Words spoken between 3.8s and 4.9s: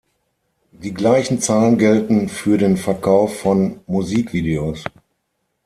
Musikvideos.